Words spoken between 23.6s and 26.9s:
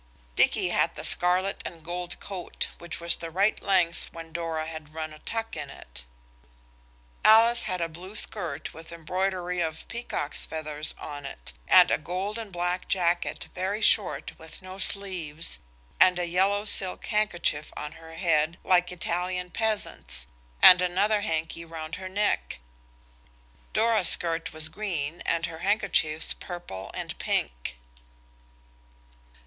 Dora's skirt was green and her handkerchiefs purple